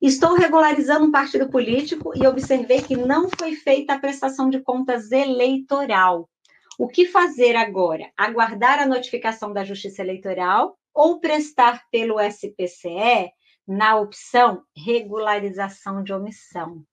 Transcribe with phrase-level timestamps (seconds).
[0.00, 5.10] Estou regularizando um partido político e observei que não foi feita a prestação de contas
[5.10, 6.30] eleitoral.
[6.78, 8.08] O que fazer agora?
[8.16, 13.32] Aguardar a notificação da Justiça Eleitoral ou prestar pelo SPCE
[13.66, 16.84] na opção regularização de omissão?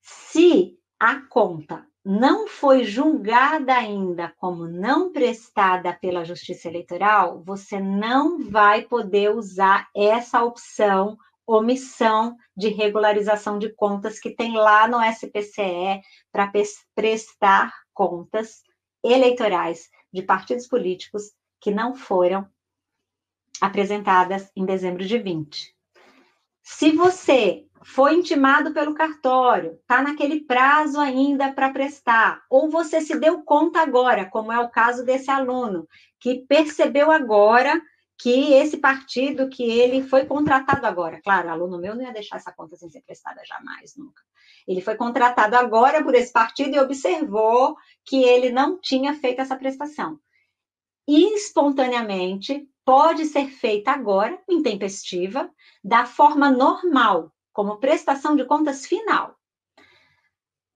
[0.00, 8.48] Se a conta não foi julgada ainda como não prestada pela Justiça Eleitoral, você não
[8.48, 16.02] vai poder usar essa opção omissão de regularização de contas que tem lá no SPCE
[16.30, 16.52] para
[16.94, 18.62] prestar contas
[19.02, 22.46] eleitorais de partidos políticos que não foram
[23.60, 25.74] apresentadas em dezembro de 20.
[26.62, 33.18] Se você foi intimado pelo cartório, está naquele prazo ainda para prestar, ou você se
[33.18, 35.88] deu conta agora, como é o caso desse aluno,
[36.20, 37.80] que percebeu agora
[38.18, 42.52] que esse partido que ele foi contratado agora, claro, aluno meu não ia deixar essa
[42.52, 44.22] conta sem ser prestada jamais, nunca.
[44.66, 49.56] Ele foi contratado agora por esse partido e observou que ele não tinha feito essa
[49.56, 50.20] prestação.
[51.08, 55.50] E espontaneamente pode ser feita agora, intempestiva,
[55.82, 59.34] da forma normal, como prestação de contas final.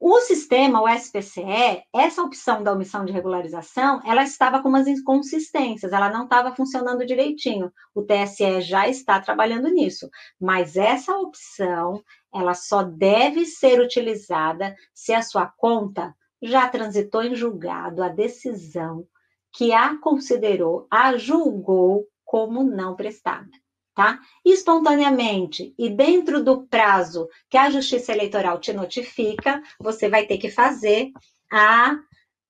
[0.01, 5.93] O sistema, o SPCE, essa opção da omissão de regularização, ela estava com umas inconsistências,
[5.93, 7.73] ela não estava funcionando direitinho.
[7.95, 10.11] O TSE já está trabalhando nisso,
[10.41, 12.03] mas essa opção,
[12.35, 19.07] ela só deve ser utilizada se a sua conta já transitou em julgado a decisão
[19.53, 23.62] que a considerou, a julgou como não prestada
[23.95, 24.21] tá?
[24.45, 30.51] Espontaneamente e dentro do prazo que a Justiça Eleitoral te notifica, você vai ter que
[30.51, 31.11] fazer
[31.51, 31.97] a,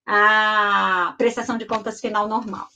[0.07, 2.69] a prestação de contas final normal.